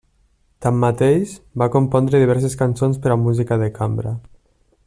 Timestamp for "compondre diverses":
1.77-2.59